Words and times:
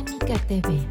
Cénica 0.00 0.38
TV. 0.48 0.88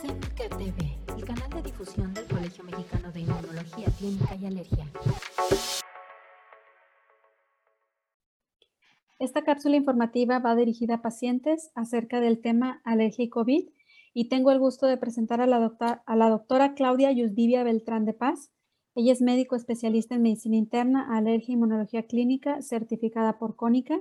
Cénica 0.00 0.48
TV, 0.56 0.98
el 1.16 1.24
canal 1.24 1.50
de 1.50 1.62
difusión 1.62 2.14
del 2.14 2.26
Colegio 2.26 2.62
Mexicano 2.62 3.10
de 3.10 3.20
Inmunología 3.22 3.88
Clínica 3.98 4.36
y 4.36 4.46
Alergia. 4.46 4.86
Esta 9.18 9.42
cápsula 9.42 9.74
informativa 9.74 10.38
va 10.38 10.54
dirigida 10.54 10.94
a 10.94 11.02
pacientes 11.02 11.72
acerca 11.74 12.20
del 12.20 12.40
tema 12.40 12.82
alergia 12.84 13.24
y 13.24 13.28
COVID 13.30 13.68
y 14.14 14.28
tengo 14.28 14.52
el 14.52 14.60
gusto 14.60 14.86
de 14.86 14.96
presentar 14.96 15.40
a 15.40 15.48
la, 15.48 15.58
doctora, 15.58 16.04
a 16.06 16.14
la 16.14 16.28
doctora 16.28 16.74
Claudia 16.74 17.10
Yusdivia 17.10 17.64
Beltrán 17.64 18.04
de 18.04 18.14
Paz. 18.14 18.51
Ella 18.94 19.12
es 19.12 19.22
médico 19.22 19.56
especialista 19.56 20.14
en 20.14 20.22
medicina 20.22 20.56
interna, 20.56 21.16
alergia 21.16 21.52
y 21.52 21.54
inmunología 21.54 22.06
clínica, 22.06 22.60
certificada 22.60 23.38
por 23.38 23.56
Cónica. 23.56 23.98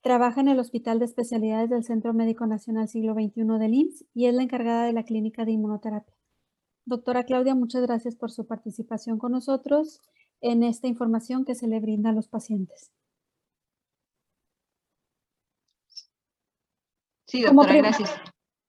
Trabaja 0.00 0.40
en 0.40 0.48
el 0.48 0.58
Hospital 0.58 0.98
de 0.98 1.04
Especialidades 1.04 1.70
del 1.70 1.84
Centro 1.84 2.12
Médico 2.14 2.46
Nacional 2.46 2.88
Siglo 2.88 3.14
XXI 3.14 3.58
del 3.58 3.74
IMSS 3.74 4.04
y 4.14 4.26
es 4.26 4.34
la 4.34 4.42
encargada 4.42 4.84
de 4.84 4.92
la 4.92 5.04
clínica 5.04 5.44
de 5.44 5.52
inmunoterapia. 5.52 6.14
Doctora 6.84 7.24
Claudia, 7.24 7.54
muchas 7.54 7.82
gracias 7.82 8.16
por 8.16 8.30
su 8.32 8.46
participación 8.46 9.18
con 9.18 9.32
nosotros 9.32 10.00
en 10.40 10.62
esta 10.62 10.88
información 10.88 11.44
que 11.44 11.54
se 11.54 11.68
le 11.68 11.78
brinda 11.78 12.10
a 12.10 12.12
los 12.12 12.28
pacientes. 12.28 12.90
Sí, 17.26 17.42
doctora, 17.42 17.76
gracias. 17.76 18.10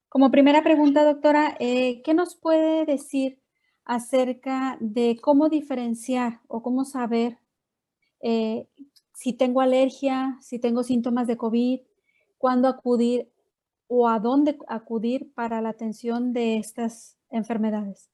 Como 0.09 0.31
primera 0.31 0.61
pregunta, 0.63 1.05
doctora, 1.05 1.55
eh, 1.59 2.01
¿qué 2.03 2.13
nos 2.13 2.35
puede 2.35 2.85
decir 2.85 3.38
acerca 3.89 4.77
de 4.79 5.17
cómo 5.19 5.49
diferenciar 5.49 6.41
o 6.47 6.61
cómo 6.61 6.85
saber 6.85 7.39
eh, 8.21 8.67
si 9.15 9.33
tengo 9.33 9.61
alergia, 9.61 10.37
si 10.41 10.59
tengo 10.59 10.83
síntomas 10.83 11.25
de 11.25 11.37
COVID, 11.37 11.79
cuándo 12.37 12.67
acudir 12.67 13.31
o 13.87 14.07
a 14.07 14.19
dónde 14.19 14.59
acudir 14.67 15.33
para 15.33 15.59
la 15.59 15.69
atención 15.69 16.33
de 16.33 16.57
estas 16.57 17.17
enfermedades? 17.31 18.11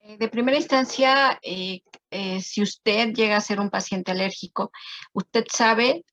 Eh, 0.00 0.18
de 0.18 0.28
primera 0.28 0.58
instancia, 0.58 1.40
si 1.42 2.62
usted 2.62 3.14
llega 3.14 3.38
a 3.38 3.40
ser 3.40 3.58
un 3.60 3.70
paciente 3.70 4.10
alérgico, 4.10 4.70
usted 5.14 5.46
sabe 5.50 6.04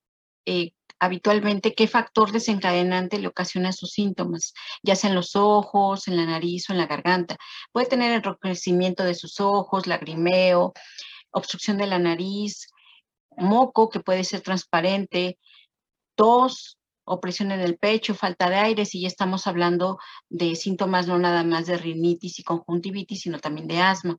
habitualmente 0.99 1.73
qué 1.73 1.87
factor 1.87 2.31
desencadenante 2.31 3.19
le 3.19 3.27
ocasiona 3.27 3.71
sus 3.71 3.91
síntomas, 3.91 4.53
ya 4.83 4.95
sea 4.95 5.09
en 5.09 5.15
los 5.15 5.35
ojos, 5.35 6.07
en 6.07 6.17
la 6.17 6.25
nariz 6.25 6.69
o 6.69 6.73
en 6.73 6.79
la 6.79 6.87
garganta. 6.87 7.37
Puede 7.71 7.87
tener 7.87 8.11
enrojecimiento 8.11 9.03
de 9.03 9.15
sus 9.15 9.39
ojos, 9.39 9.87
lagrimeo, 9.87 10.73
obstrucción 11.31 11.77
de 11.77 11.87
la 11.87 11.99
nariz, 11.99 12.67
moco 13.37 13.89
que 13.89 13.99
puede 13.99 14.23
ser 14.23 14.41
transparente, 14.41 15.37
tos, 16.15 16.77
opresión 17.05 17.51
en 17.51 17.59
el 17.59 17.77
pecho, 17.77 18.15
falta 18.15 18.49
de 18.49 18.55
aire, 18.55 18.85
si 18.85 19.01
ya 19.01 19.07
estamos 19.07 19.47
hablando 19.47 19.99
de 20.29 20.55
síntomas 20.55 21.07
no 21.07 21.19
nada 21.19 21.43
más 21.43 21.67
de 21.67 21.77
rinitis 21.77 22.39
y 22.39 22.43
conjuntivitis, 22.43 23.21
sino 23.21 23.39
también 23.39 23.67
de 23.67 23.79
asma. 23.79 24.17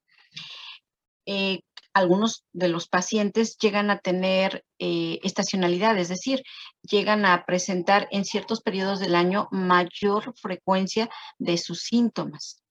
Eh, 1.27 1.61
algunos 1.97 2.45
de 2.53 2.69
los 2.69 2.89
pacientes 2.89 3.57
llegan 3.57 3.89
a 3.89 4.01
tener 4.01 4.67
eh, 4.79 5.19
estacionalidad, 5.23 5.97
es 5.97 6.11
decir, 6.11 6.43
llegan 6.83 7.25
a 7.25 7.47
presentar 7.47 8.07
en 8.11 8.27
ciertos 8.27 8.61
periodos 8.61 9.01
del 9.01 9.15
año 9.15 9.49
mayor 9.51 10.35
frecuencia 10.39 11.09
de 11.39 11.57
sus 11.57 11.85
síntomas. 11.85 12.63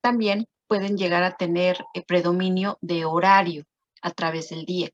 También 0.00 0.46
pueden 0.66 0.96
llegar 0.96 1.22
a 1.22 1.36
tener 1.36 1.78
eh, 1.94 2.02
predominio 2.04 2.76
de 2.80 3.04
horario 3.04 3.66
a 4.02 4.10
través 4.10 4.48
del 4.48 4.64
día. 4.64 4.90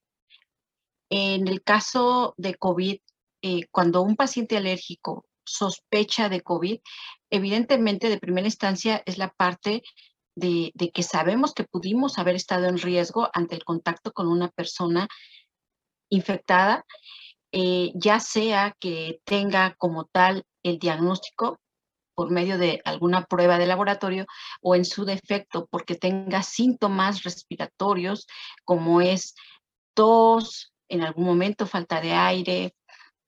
En 1.09 1.49
el 1.49 1.63
caso 1.63 2.35
de 2.37 2.57
COVID, 2.57 2.99
eh, 3.41 3.61
cuando 3.71 4.03
un 4.03 4.17
paciente 4.17 4.59
alérgico 4.59 5.25
sospecha 5.47 6.29
de 6.29 6.43
COVID, 6.43 6.79
evidentemente 7.31 8.11
de 8.11 8.19
primera 8.19 8.47
instancia 8.47 9.03
es 9.07 9.17
la 9.17 9.31
parte 9.31 9.83
de, 10.35 10.73
que 10.93 11.03
sabemos 11.03 11.55
que 11.55 11.65
pudimos 11.65 12.19
haber 12.19 12.35
estado 12.35 12.67
en 12.67 12.79
riesgo 12.79 13.29
ante 13.33 13.55
el 13.55 13.65
contacto 13.65 14.13
con 14.13 14.29
una 14.29 14.49
persona 14.49 15.09
infectada, 16.11 16.85
eh, 17.53 17.93
ya 17.95 18.21
sea 18.21 18.77
que 18.81 19.21
tenga 19.25 19.75
como 19.77 20.07
tal 20.07 20.45
el 20.63 20.79
diagnóstico 20.79 21.59
por 22.15 22.31
medio 22.31 22.59
de 22.59 22.81
alguna 22.85 23.25
prueba 23.25 23.59
de 23.59 23.67
laboratorio 23.67 24.27
o 24.63 24.75
en 24.75 24.85
su 24.85 25.05
defecto 25.05 25.67
porque 25.71 25.97
tenga 25.97 26.43
síntomas 26.43 27.23
respiratorios 27.23 28.27
como 28.65 29.01
es 29.01 29.35
tos, 29.95 30.73
en 30.89 31.03
algún 31.03 31.25
momento 31.25 31.67
falta 31.67 32.01
de 32.01 32.13
aire, 32.13 32.75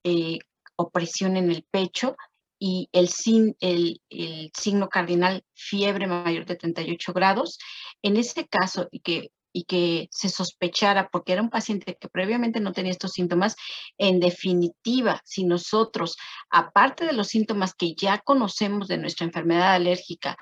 eh, 0.04 0.38
opresión 0.76 1.36
en 1.36 1.50
el 1.50 1.64
pecho, 1.70 2.16
y 2.58 2.88
el, 2.92 3.08
signo 3.08 4.88
cardinal 4.88 5.44
fiebre 5.54 6.06
mayor 6.06 6.46
de 6.46 6.56
38 6.56 7.12
grados. 7.12 7.58
En 8.02 8.16
este 8.16 8.46
caso, 8.46 8.88
y 8.90 9.00
que, 9.00 9.30
y 9.52 9.64
que 9.64 10.08
se 10.10 10.28
sospechara, 10.28 11.08
porque 11.10 11.32
era 11.32 11.42
un 11.42 11.50
paciente 11.50 11.96
que 12.00 12.08
previamente 12.08 12.60
no 12.60 12.72
tenía 12.72 12.92
estos 12.92 13.12
síntomas, 13.12 13.56
en 13.98 14.20
definitiva, 14.20 15.20
si 15.24 15.44
nosotros, 15.44 16.16
aparte 16.50 17.06
de 17.06 17.12
los 17.12 17.28
síntomas 17.28 17.74
que 17.74 17.94
ya 17.94 18.18
conocemos 18.18 18.88
de 18.88 18.98
nuestra 18.98 19.26
enfermedad 19.26 19.74
alérgica, 19.74 20.36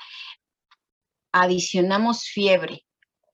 adicionamos 1.32 2.24
fiebre 2.24 2.84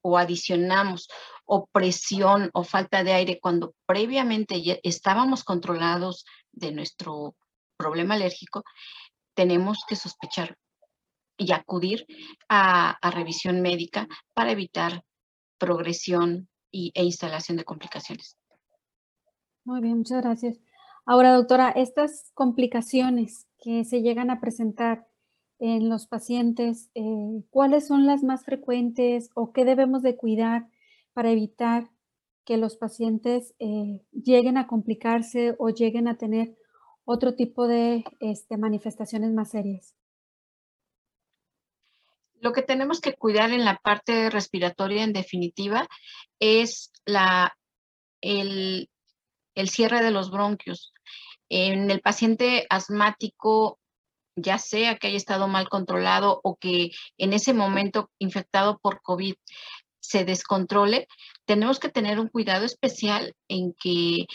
o 0.03 0.17
adicionamos 0.17 1.09
opresión 1.45 2.49
o 2.55 2.65
falta 2.65 3.05
de 3.05 3.13
aire 3.13 3.39
cuando 3.41 3.75
previamente 3.85 4.63
ya 4.63 4.79
estábamos 4.83 5.45
controlados 5.45 6.25
de 6.53 6.73
nuestro 6.73 7.35
problema 7.81 8.15
alérgico, 8.15 8.63
tenemos 9.35 9.85
que 9.89 9.97
sospechar 9.97 10.57
y 11.39 11.53
acudir 11.53 12.07
a, 12.49 12.99
revisión 13.11 13.63
médica 13.63 14.07
para 14.35 14.53
evitar 14.53 15.03
progresión 15.59 16.49
y, 16.71 16.93
e 16.95 17.03
instalación 17.05 17.57
de 17.57 17.65
complicaciones. 17.65 18.37
Muy 19.65 19.81
bien, 19.81 19.99
muchas 19.99 20.23
gracias. 20.23 20.61
Ahora, 21.07 21.33
doctora, 21.33 21.71
estas 21.71 22.31
complicaciones 22.35 23.47
que 23.59 23.85
se 23.85 24.03
llegan 24.03 24.31
a 24.31 24.41
presentar 24.41 25.07
en 25.59 25.89
los 25.89 26.07
pacientes, 26.07 26.91
eh, 26.95 27.43
¿cuáles 27.51 27.87
son 27.87 28.07
las 28.07 28.23
más 28.23 28.45
frecuentes 28.45 29.31
o 29.35 29.53
qué 29.53 29.65
debemos 29.65 30.03
de 30.03 30.17
cuidar 30.17 30.69
para 31.15 31.31
evitar 31.31 31.91
que 32.45 32.57
los 32.57 32.77
pacientes 32.77 33.55
eh, 33.59 34.01
lleguen 34.13 34.57
a 34.59 34.67
complicarse 34.67 35.55
o 35.59 35.71
lleguen 35.71 36.09
a 36.09 36.17
tener 36.17 36.57
otro 37.05 37.35
tipo 37.35 37.67
de 37.67 38.05
este, 38.21 38.57
manifestaciones 38.57 39.33
más 39.33 39.51
serias? 39.51 39.95
Lo 42.41 42.53
que 42.53 42.63
tenemos 42.63 43.01
que 43.01 43.15
cuidar 43.15 43.51
en 43.51 43.65
la 43.65 43.77
parte 43.77 44.31
respiratoria, 44.31 45.05
en 45.05 45.13
definitiva, 45.13 45.87
es 46.39 46.91
la, 47.05 47.55
el, 48.23 48.89
el 49.55 49.69
cierre 49.69 50.03
de 50.03 50.11
los 50.11 50.31
bronquios. 50.31 50.93
En 51.51 51.91
el 51.91 52.01
paciente 52.01 52.67
asmático, 52.71 53.79
ya 54.37 54.59
sea 54.59 54.97
que 54.97 55.09
haya 55.09 55.17
estado 55.17 55.49
mal 55.49 55.69
controlado 55.69 56.41
o 56.43 56.57
que 56.57 56.91
en 57.19 57.33
ese 57.33 57.53
momento 57.53 58.11
infectado 58.19 58.79
por 58.79 59.03
COVID 59.03 59.35
se 60.01 60.25
descontrole, 60.25 61.09
tenemos 61.45 61.79
que 61.79 61.89
tener 61.89 62.19
un 62.19 62.29
cuidado 62.29 62.65
especial 62.65 63.35
en 63.49 63.75
que 63.75 64.27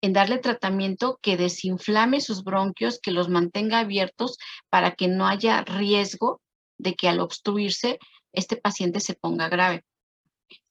en 0.00 0.12
darle 0.12 0.38
tratamiento 0.38 1.18
que 1.22 1.36
desinflame 1.36 2.20
sus 2.20 2.44
bronquios, 2.44 3.00
que 3.00 3.10
los 3.10 3.28
mantenga 3.28 3.80
abiertos 3.80 4.38
para 4.70 4.92
que 4.92 5.08
no 5.08 5.26
haya 5.26 5.62
riesgo 5.62 6.40
de 6.78 6.94
que 6.94 7.08
al 7.08 7.20
obstruirse 7.20 7.98
este 8.32 8.56
paciente 8.56 9.00
se 9.00 9.14
ponga 9.14 9.48
grave. 9.48 9.84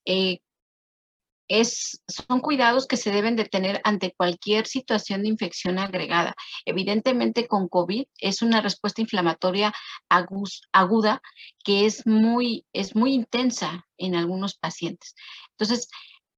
Eh, 0.05 0.39
es, 1.49 2.03
son 2.07 2.41
cuidados 2.41 2.87
que 2.87 2.97
se 2.97 3.11
deben 3.11 3.35
de 3.35 3.45
tener 3.45 3.79
ante 3.84 4.13
cualquier 4.13 4.67
situación 4.67 5.22
de 5.22 5.29
infección 5.29 5.79
agregada. 5.79 6.35
Evidentemente 6.66 7.47
con 7.47 7.69
COVID 7.69 8.05
es 8.19 8.41
una 8.41 8.61
respuesta 8.61 9.02
inflamatoria 9.02 9.73
aguda 10.09 11.22
que 11.63 11.85
es 11.85 12.05
muy, 12.05 12.66
es 12.73 12.96
muy 12.96 13.13
intensa 13.13 13.85
en 13.97 14.16
algunos 14.16 14.55
pacientes. 14.55 15.16
Entonces, 15.52 15.90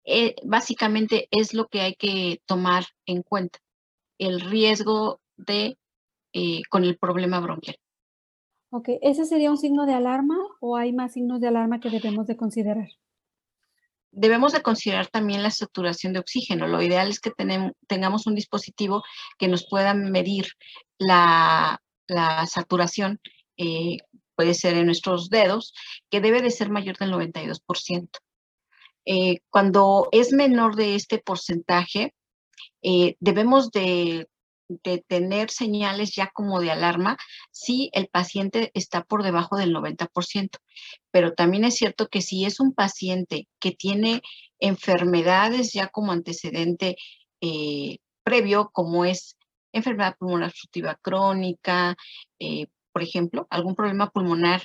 eh, 0.06 0.36
básicamente 0.44 1.28
es 1.32 1.54
lo 1.54 1.68
que 1.68 1.82
hay 1.82 1.96
que 1.96 2.42
tomar 2.46 2.86
en 3.06 3.22
cuenta, 3.24 3.60
el 4.18 4.42
riesgo 4.42 5.22
de 5.38 5.78
eh, 6.34 6.62
con 6.70 6.84
el 6.84 6.98
problema 6.98 7.40
bronquial. 7.40 7.78
Ok, 8.72 8.90
¿ese 9.02 9.26
sería 9.26 9.50
un 9.50 9.58
signo 9.58 9.88
de 9.88 9.94
alarma 9.94 10.38
o 10.60 10.78
hay 10.78 10.94
más 10.94 11.14
signos 11.14 11.42
de 11.42 11.48
alarma 11.48 11.80
que 11.80 11.90
debemos 11.90 12.28
de 12.28 12.38
considerar? 12.38 12.88
Debemos 14.12 14.54
de 14.54 14.62
considerar 14.62 15.08
también 15.08 15.42
la 15.42 15.50
saturación 15.50 16.14
de 16.14 16.20
oxígeno. 16.20 16.68
Lo 16.68 16.82
ideal 16.82 17.10
es 17.10 17.20
que 17.20 17.32
tengamos 17.88 18.28
un 18.28 18.36
dispositivo 18.36 19.04
que 19.40 19.48
nos 19.48 19.68
pueda 19.68 19.96
medir 19.96 20.48
la, 21.00 21.82
saturación, 22.48 23.20
eh, 23.58 23.98
puede 24.36 24.54
ser 24.54 24.78
en 24.78 24.86
nuestros 24.86 25.30
dedos, 25.30 25.74
que 26.12 26.22
debe 26.22 26.42
de 26.42 26.52
ser 26.52 26.70
mayor 26.70 26.98
del 26.98 27.12
92%. 27.12 28.10
Eh, 29.12 29.40
cuando 29.50 30.08
es 30.12 30.32
menor 30.34 30.76
de 30.76 30.94
este 30.94 31.18
porcentaje, 31.18 32.14
eh, 32.84 33.16
debemos 33.20 33.72
de, 33.72 34.28
tener 35.08 35.50
señales 35.50 36.14
ya 36.16 36.28
como 36.32 36.62
de 36.62 36.70
alarma 36.70 37.18
si 37.50 37.90
el 37.94 38.08
paciente 38.08 38.70
está 38.76 39.04
por 39.04 39.24
debajo 39.24 39.58
del 39.58 39.74
90%. 39.74 40.60
Pero 41.10 41.34
también 41.34 41.64
es 41.66 41.74
cierto 41.74 42.08
que 42.08 42.22
si 42.22 42.46
es 42.46 42.60
un 42.60 42.76
paciente 42.76 43.48
que 43.60 43.72
tiene 43.72 44.22
enfermedades 44.60 45.74
ya 45.74 45.88
como 45.88 46.12
antecedente 46.12 46.98
eh, 47.42 47.98
previo, 48.22 48.70
como 48.72 49.06
es 49.06 49.38
enfermedad 49.74 50.18
pulmonar 50.20 50.50
obstructiva 50.50 51.00
crónica, 51.02 51.96
por 52.92 53.02
ejemplo, 53.02 53.48
algún 53.50 53.74
problema 53.74 54.12
pulmonar, 54.12 54.62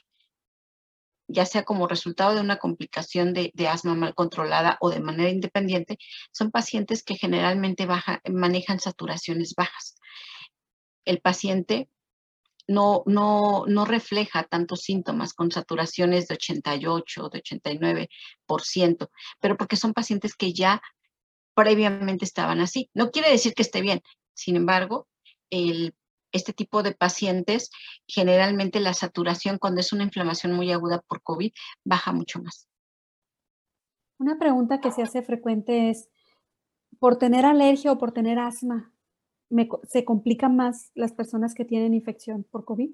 ya 1.28 1.46
sea 1.46 1.64
como 1.64 1.88
resultado 1.88 2.34
de 2.34 2.40
una 2.40 2.58
complicación 2.58 3.32
de, 3.32 3.52
asma 3.68 3.94
mal 3.94 4.14
controlada 4.14 4.76
o 4.80 4.90
de 4.90 5.00
manera 5.00 5.30
independiente, 5.30 5.98
son 6.32 6.50
pacientes 6.50 7.02
que 7.02 7.16
generalmente 7.16 7.86
manejan 8.30 8.80
saturaciones 8.80 9.54
bajas. 9.54 9.96
El 11.04 11.20
paciente 11.20 11.88
no, 12.66 13.02
no, 13.06 13.64
no 13.66 13.84
refleja 13.84 14.44
tantos 14.44 14.80
síntomas 14.80 15.34
con 15.34 15.50
saturaciones 15.50 16.28
de 16.28 16.34
88 16.34 17.24
o 17.24 17.28
de 17.30 17.42
89%, 17.42 19.08
pero 19.40 19.56
porque 19.56 19.76
son 19.76 19.92
pacientes 19.92 20.34
que 20.34 20.52
ya 20.52 20.82
previamente 21.54 22.24
estaban 22.24 22.60
así. 22.60 22.90
No 22.94 23.10
quiere 23.10 23.30
decir 23.30 23.54
que 23.54 23.62
esté 23.62 23.80
bien, 23.80 24.02
sin 24.34 24.56
embargo, 24.56 25.08
el, 25.50 25.94
este 26.34 26.52
tipo 26.52 26.82
de 26.82 26.92
pacientes, 26.92 27.70
generalmente 28.06 28.80
la 28.80 28.92
saturación 28.92 29.58
cuando 29.58 29.80
es 29.80 29.92
una 29.92 30.02
inflamación 30.02 30.52
muy 30.52 30.70
aguda 30.72 31.00
por 31.06 31.22
COVID 31.22 31.52
baja 31.84 32.12
mucho 32.12 32.42
más. 32.42 32.68
Una 34.18 34.38
pregunta 34.38 34.80
que 34.80 34.90
se 34.90 35.02
hace 35.02 35.22
frecuente 35.22 35.90
es, 35.90 36.08
¿por 36.98 37.18
tener 37.18 37.46
alergia 37.46 37.92
o 37.92 37.98
por 37.98 38.12
tener 38.12 38.38
asma, 38.38 38.92
se 39.88 40.04
complican 40.04 40.56
más 40.56 40.90
las 40.94 41.12
personas 41.12 41.54
que 41.54 41.64
tienen 41.64 41.94
infección 41.94 42.44
por 42.44 42.64
COVID? 42.64 42.90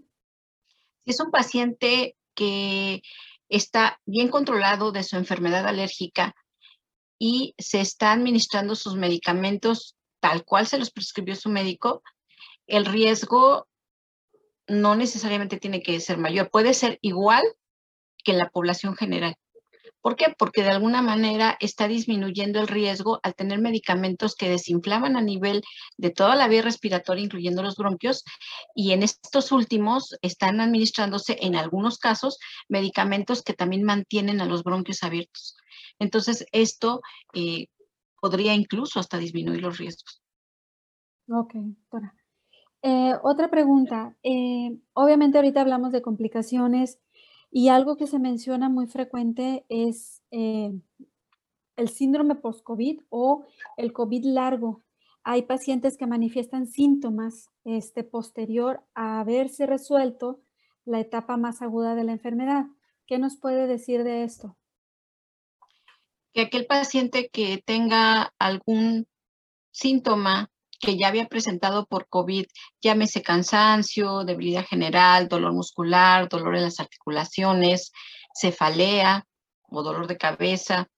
Si 1.05 1.11
es 1.11 1.21
un 1.21 1.31
paciente 1.31 2.17
que 2.35 3.03
está 3.49 4.01
bien 4.05 4.29
controlado 4.29 4.93
de 4.93 5.03
su 5.03 5.17
enfermedad 5.17 5.67
alérgica 5.67 6.35
y 7.19 7.55
se 7.59 7.81
está 7.81 8.13
administrando 8.13 8.75
sus 8.75 8.97
medicamentos 8.97 9.97
tal 10.21 10.45
cual 10.45 10.67
se 10.67 10.79
los 10.79 10.91
prescribió 10.91 11.35
su 11.35 11.49
médico, 11.49 12.03
el 12.71 12.87
riesgo 12.87 13.67
no 14.67 14.95
necesariamente 14.95 15.59
tiene 15.59 15.83
que 15.83 15.99
ser 16.01 16.19
mayor, 16.19 16.51
puede 16.51 16.75
ser 16.75 16.99
igual 17.03 17.43
que 18.25 18.33
la 18.33 18.51
población 18.51 18.97
general. 18.97 19.35
¿Por 20.03 20.17
qué? 20.17 20.35
Porque 20.39 20.63
de 20.63 20.71
alguna 20.71 21.03
manera 21.03 21.59
está 21.61 21.87
disminuyendo 21.87 22.59
el 22.59 22.69
riesgo 22.69 23.21
al 23.23 23.35
tener 23.35 23.59
medicamentos 23.59 24.35
que 24.35 24.49
desinflaman 24.49 25.17
a 25.17 25.21
nivel 25.21 25.63
de 25.99 26.11
toda 26.11 26.37
la 26.37 26.49
vía 26.49 26.63
respiratoria, 26.63 27.25
incluyendo 27.25 27.63
los 27.63 27.77
bronquios, 27.77 28.25
y 28.75 28.93
en 28.93 29.03
estos 29.03 29.53
últimos 29.53 30.17
están 30.23 30.61
administrándose 30.61 31.37
en 31.43 31.55
algunos 31.55 31.99
casos 31.99 32.39
medicamentos 32.69 33.43
que 33.43 33.53
también 33.53 33.83
mantienen 33.83 34.41
a 34.41 34.47
los 34.47 34.63
bronquios 34.63 35.03
abiertos. 35.03 35.57
Entonces, 35.99 36.47
esto 36.53 37.03
eh, 37.35 37.67
podría 38.21 38.55
incluso 38.55 39.01
hasta 39.01 39.19
disminuir 39.19 39.61
los 39.61 39.77
riesgos. 39.77 40.23
Ok, 41.29 41.53
doctora. 41.55 42.15
Eh, 42.83 43.15
otra 43.23 43.51
pregunta. 43.51 44.17
Eh, 44.23 44.79
obviamente 44.93 45.39
ahorita 45.39 45.61
hablamos 45.61 45.93
de 45.93 46.03
complicaciones 46.03 46.99
y 47.51 47.69
algo 47.69 47.97
que 47.97 48.07
se 48.07 48.19
menciona 48.19 48.69
muy 48.69 48.87
frecuente 48.87 49.65
es 49.69 50.23
eh, 50.31 50.73
el 51.77 51.89
síndrome 51.89 52.37
post-COVID 52.37 53.01
o 53.11 53.45
el 53.77 53.93
COVID 53.93 54.25
largo. 54.25 54.83
Hay 55.23 55.43
pacientes 55.43 55.99
que 55.99 56.07
manifiestan 56.07 56.67
síntomas 56.67 57.51
este, 57.65 58.05
posterior 58.05 58.83
a 58.95 59.21
haberse 59.21 59.67
resuelto 59.67 60.41
la 60.85 61.01
etapa 61.01 61.37
más 61.37 61.61
aguda 61.61 61.95
de 61.95 62.05
la 62.05 62.13
enfermedad. 62.13 62.67
¿Qué 63.07 63.19
nos 63.19 63.37
puede 63.37 63.67
decir 63.67 64.05
de 64.05 64.25
esto? 64.25 64.57
que 66.33 66.43
aquel 66.43 66.67
paciente 66.67 67.29
que 67.29 67.63
tenga 67.65 68.33
algún 68.39 69.07
síntoma 69.73 70.51
que 70.81 70.97
ya 70.97 71.09
había 71.09 71.27
presentado 71.27 71.87
por 71.87 72.09
COVID, 72.09 72.47
llámese 72.83 73.23
cansancio, 73.23 74.25
debilidad 74.25 74.65
general, 74.65 75.29
dolor 75.29 75.53
muscular, 75.53 76.29
dolor 76.29 76.57
en 76.57 76.63
las 76.63 76.81
articulaciones, 76.81 77.93
cefalea 78.35 79.27
o 79.69 79.83
dolor 79.83 80.07
de 80.07 80.17
cabeza, 80.17 80.89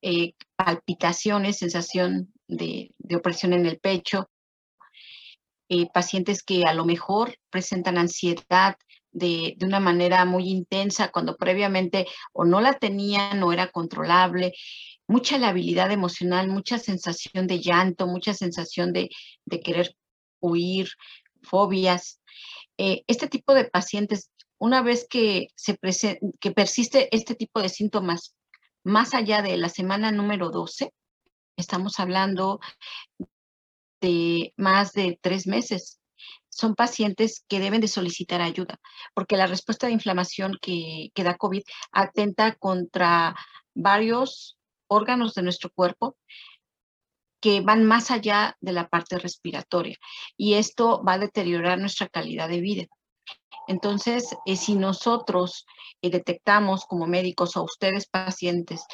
eh, 0.00 0.34
palpitaciones, 0.56 1.58
sensación 1.58 2.32
de, 2.46 2.94
opresión 3.16 3.52
en 3.52 3.66
el 3.66 3.78
pecho, 3.78 4.30
eh, 5.68 5.86
pacientes 5.92 6.42
que 6.42 6.64
a 6.64 6.72
lo 6.72 6.84
mejor 6.84 7.36
presentan 7.50 7.98
ansiedad, 7.98 8.76
de, 9.12 9.56
una 9.62 9.80
manera 9.80 10.24
muy 10.24 10.48
intensa 10.48 11.10
cuando 11.10 11.36
previamente 11.36 12.06
o 12.32 12.44
no 12.44 12.60
la 12.60 12.78
tenían 12.78 13.42
o 13.42 13.52
era 13.52 13.68
controlable, 13.70 14.54
mucha 15.06 15.38
labilidad 15.38 15.90
emocional, 15.90 16.48
mucha 16.48 16.78
sensación 16.78 17.46
de 17.46 17.60
llanto, 17.60 18.06
mucha 18.06 18.34
sensación 18.34 18.92
de, 18.92 19.10
querer 19.62 19.94
huir, 20.40 20.88
fobias. 21.42 22.20
Eh, 22.78 23.02
este 23.06 23.28
tipo 23.28 23.54
de 23.54 23.64
pacientes, 23.64 24.30
una 24.58 24.82
vez 24.82 25.06
que, 25.08 25.48
se 25.54 25.78
que 26.40 26.50
persiste 26.50 27.14
este 27.14 27.34
tipo 27.34 27.60
de 27.60 27.68
síntomas 27.68 28.34
más 28.84 29.14
allá 29.14 29.42
de 29.42 29.56
la 29.56 29.68
semana 29.68 30.10
número 30.10 30.50
12, 30.50 30.92
estamos 31.56 32.00
hablando 32.00 32.60
de 34.00 34.52
más 34.56 34.92
de 34.92 35.18
tres 35.20 35.46
meses, 35.46 36.00
son 36.52 36.74
pacientes 36.74 37.44
que 37.48 37.60
deben 37.60 37.80
de 37.80 37.88
solicitar 37.88 38.42
ayuda, 38.42 38.78
porque 39.14 39.36
la 39.36 39.46
respuesta 39.46 39.86
de 39.86 39.94
inflamación 39.94 40.58
que, 40.60 41.10
da 41.16 41.36
COVID 41.36 41.62
atenta 41.92 42.54
contra 42.56 43.34
varios 43.74 44.58
órganos 44.86 45.32
de 45.34 45.42
nuestro 45.42 45.70
cuerpo 45.70 46.16
que 47.40 47.62
van 47.62 47.84
más 47.84 48.10
allá 48.10 48.56
de 48.60 48.72
la 48.72 48.88
parte 48.88 49.18
respiratoria 49.18 49.96
y 50.36 50.54
esto 50.54 51.02
va 51.02 51.14
a 51.14 51.18
deteriorar 51.18 51.78
nuestra 51.78 52.08
calidad 52.08 52.48
de 52.48 52.60
vida. 52.60 52.86
Entonces, 53.66 54.36
eh, 54.44 54.56
si 54.56 54.74
nosotros 54.74 55.64
eh, 56.02 56.10
detectamos 56.10 56.84
como 56.84 57.06
médicos 57.06 57.56
o 57.56 57.64
ustedes 57.64 58.06
pacientes 58.06 58.84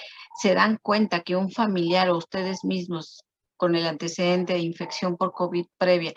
se 0.40 0.54
dan 0.54 0.78
cuenta 0.80 1.22
que 1.22 1.36
un 1.36 1.50
familiar 1.50 2.08
o 2.10 2.16
ustedes 2.16 2.64
mismos 2.64 3.24
con 3.56 3.74
el 3.74 3.86
antecedente 3.86 4.52
de 4.52 4.60
infección 4.60 5.16
por 5.16 5.32
COVID 5.32 5.66
previa 5.76 6.14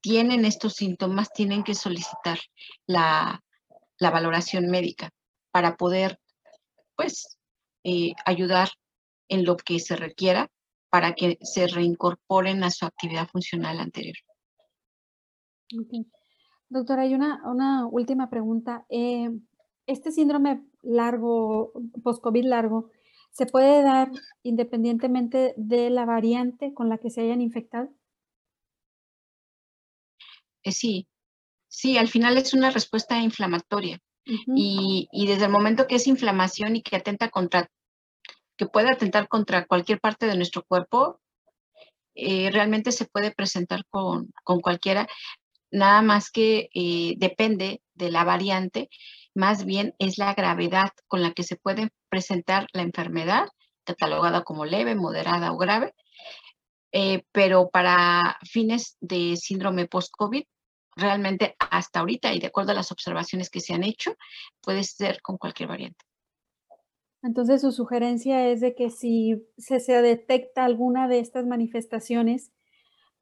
tienen 0.00 0.44
estos 0.44 0.74
síntomas, 0.74 1.32
tienen 1.32 1.64
que 1.64 1.74
solicitar 1.74 2.38
la, 2.86 3.42
valoración 4.00 4.70
médica 4.70 5.10
para 5.50 5.76
poder, 5.76 6.18
pues, 6.96 7.38
eh, 7.84 8.12
ayudar 8.24 8.68
en 9.28 9.44
lo 9.44 9.56
que 9.56 9.78
se 9.80 9.96
requiera 9.96 10.50
para 10.90 11.14
que 11.14 11.38
se 11.42 11.66
reincorporen 11.66 12.64
a 12.64 12.70
su 12.70 12.86
actividad 12.86 13.28
funcional 13.28 13.78
anterior. 13.78 14.16
Doctora, 16.70 17.02
hay 17.02 17.14
una, 17.14 17.86
última 17.86 18.30
pregunta. 18.30 18.86
Eh, 18.88 19.30
¿Este 19.86 20.12
síndrome 20.12 20.62
largo, 20.82 21.72
post-COVID 22.02 22.44
largo, 22.44 22.90
se 23.30 23.46
puede 23.46 23.82
dar 23.82 24.10
independientemente 24.42 25.54
de 25.56 25.90
la 25.90 26.04
variante 26.04 26.74
con 26.74 26.88
la 26.88 26.98
que 26.98 27.10
se 27.10 27.22
hayan 27.22 27.40
infectado? 27.40 27.90
Eh, 30.62 30.72
sí, 30.72 31.06
sí, 31.68 31.98
al 31.98 32.08
final 32.08 32.36
es 32.38 32.54
una 32.54 32.70
respuesta 32.70 33.18
inflamatoria. 33.20 33.98
y, 34.54 35.26
desde 35.26 35.46
el 35.46 35.50
momento 35.50 35.86
que 35.86 35.94
es 35.94 36.06
inflamación 36.06 36.76
y 36.76 36.82
que 36.82 36.96
atenta 36.96 37.30
contra, 37.30 37.70
que 38.58 38.66
puede 38.66 38.90
atentar 38.90 39.26
contra 39.26 39.64
cualquier 39.64 40.00
parte 40.00 40.26
de 40.26 40.36
nuestro 40.36 40.64
cuerpo, 40.64 41.18
eh, 42.14 42.50
realmente 42.50 42.92
se 42.92 43.06
puede 43.06 43.30
presentar 43.30 43.84
con, 43.88 44.32
cualquiera, 44.44 45.06
nada 45.70 46.02
más 46.02 46.30
que 46.30 46.68
eh, 46.74 47.14
depende 47.16 47.80
de 47.94 48.10
la 48.10 48.24
variante, 48.24 48.90
más 49.34 49.64
bien 49.64 49.94
es 50.00 50.18
la 50.18 50.34
gravedad 50.34 50.90
con 51.06 51.22
la 51.22 51.32
que 51.32 51.44
se 51.44 51.54
puede 51.54 51.90
presentar 52.08 52.66
la 52.72 52.82
enfermedad, 52.82 53.46
catalogada 53.84 54.42
como 54.42 54.64
leve, 54.64 54.96
moderada 54.96 55.52
o 55.52 55.58
grave, 55.58 55.94
pero 57.32 57.70
para 57.70 58.38
fines 58.42 58.96
de 59.00 59.36
síndrome 59.36 59.86
post-COVID 59.86 60.44
realmente 60.98 61.54
hasta 61.58 62.00
ahorita 62.00 62.34
y 62.34 62.40
de 62.40 62.48
acuerdo 62.48 62.72
a 62.72 62.74
las 62.74 62.92
observaciones 62.92 63.50
que 63.50 63.60
se 63.60 63.72
han 63.72 63.84
hecho, 63.84 64.14
puede 64.60 64.82
ser 64.84 65.22
con 65.22 65.38
cualquier 65.38 65.68
variante. 65.68 66.04
Entonces, 67.22 67.62
su 67.62 67.72
sugerencia 67.72 68.48
es 68.48 68.60
de 68.60 68.74
que 68.74 68.90
si 68.90 69.44
se, 69.56 69.78
detecta 70.02 70.64
alguna 70.64 71.08
de 71.08 71.18
estas 71.18 71.46
manifestaciones, 71.46 72.52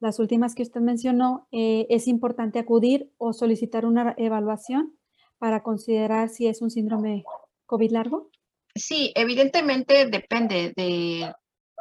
las 0.01 0.19
últimas 0.19 0.55
que 0.55 0.63
usted 0.63 0.81
mencionó, 0.81 1.49
eh, 1.53 1.87
es 1.89 2.07
importante 2.07 2.59
acudir 2.59 3.13
o 3.17 3.33
solicitar 3.33 3.87
una 3.87 4.15
evaluación 4.19 4.95
para 5.39 5.63
considerar 5.63 6.29
si 6.29 6.47
es 6.47 6.61
un 6.61 6.71
síndrome 6.71 7.25
COVID 7.65 7.91
largo. 7.91 8.31
Sí, 8.75 9.13
evidentemente 9.15 10.07
depende 10.07 10.75
de, 10.77 11.33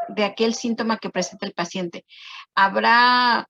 de 0.10 0.24
aquel 0.24 0.54
síntoma 0.56 0.98
que 0.98 1.10
presenta 1.10 1.46
el 1.46 1.54
paciente. 1.54 2.06
Habrá 2.56 3.48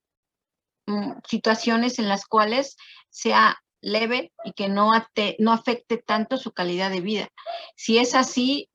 mm, 0.86 1.12
situaciones 1.26 1.98
en 1.98 2.08
las 2.08 2.26
cuales 2.26 2.76
sea 3.10 3.58
leve 3.80 4.32
y 4.44 4.52
que 4.52 4.68
no, 4.68 4.92
no 5.38 5.52
afecte 5.52 5.98
tanto 5.98 6.36
su 6.36 6.52
calidad 6.52 6.90
de 6.90 7.00
vida. 7.00 7.28
Si 7.76 7.98
es 7.98 8.14
así, 8.14 8.68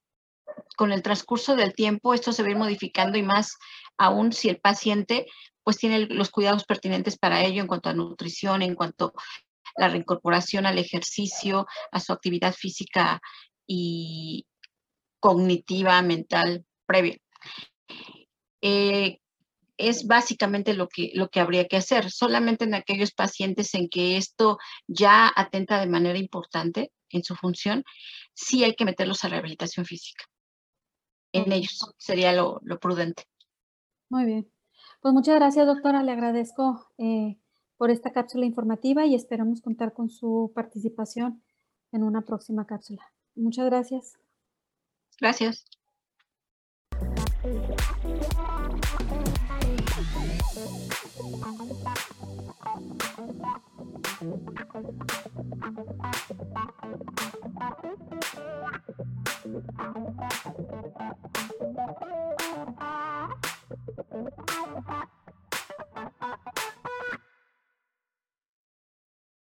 con 0.77 0.91
el 0.91 1.01
transcurso 1.01 1.55
del 1.55 1.73
tiempo, 1.73 2.13
esto 2.13 2.31
se 2.31 2.41
va 2.41 2.47
a 2.47 2.51
ir 2.51 2.57
modificando 2.57 3.17
y 3.17 3.23
más 3.23 3.57
aún 3.97 4.33
si 4.33 4.49
el 4.49 4.59
paciente 4.59 5.27
pues 5.63 5.77
tiene 5.77 6.07
los 6.07 6.31
cuidados 6.31 6.65
pertinentes 6.65 7.17
para 7.17 7.43
ello 7.43 7.61
en 7.61 7.67
cuanto 7.67 7.89
a 7.89 7.93
nutrición, 7.93 8.61
en 8.61 8.75
cuanto 8.75 9.13
a 9.77 9.81
la 9.81 9.89
reincorporación 9.89 10.65
al 10.65 10.79
ejercicio, 10.79 11.67
a 11.91 11.99
su 11.99 12.13
actividad 12.13 12.53
física 12.53 13.21
y 13.67 14.47
cognitiva, 15.19 16.01
mental 16.01 16.65
previa. 16.85 17.17
Eh, 18.61 19.19
es 19.77 20.05
básicamente 20.05 20.73
lo 20.73 20.87
que, 20.87 21.11
lo 21.15 21.29
que 21.29 21.39
habría 21.39 21.67
que 21.67 21.77
hacer. 21.77 22.11
Solamente 22.11 22.65
en 22.65 22.75
aquellos 22.75 23.11
pacientes 23.11 23.73
en 23.73 23.89
que 23.89 24.17
esto 24.17 24.57
ya 24.87 25.31
atenta 25.35 25.79
de 25.79 25.87
manera 25.87 26.19
importante 26.19 26.91
en 27.09 27.23
su 27.23 27.35
función, 27.35 27.83
sí 28.33 28.63
hay 28.63 28.75
que 28.75 28.85
meterlos 28.85 29.23
a 29.23 29.29
rehabilitación 29.29 29.85
física. 29.85 30.23
En 31.33 31.51
ellos 31.51 31.93
sería 31.97 32.33
lo, 32.33 32.59
lo 32.63 32.79
prudente. 32.79 33.23
Muy 34.09 34.25
bien. 34.25 34.51
Pues 35.01 35.13
muchas 35.13 35.35
gracias, 35.35 35.65
doctora. 35.65 36.03
Le 36.03 36.11
agradezco 36.11 36.87
eh, 36.97 37.37
por 37.77 37.89
esta 37.89 38.11
cápsula 38.11 38.45
informativa 38.45 39.05
y 39.05 39.15
esperamos 39.15 39.61
contar 39.61 39.93
con 39.93 40.09
su 40.09 40.51
participación 40.53 41.41
en 41.91 42.03
una 42.03 42.21
próxima 42.21 42.65
cápsula. 42.65 43.01
Muchas 43.35 43.65
gracias. 43.65 44.19
Gracias. 45.19 45.80
Thank 47.43 48.21
you. 48.21 48.30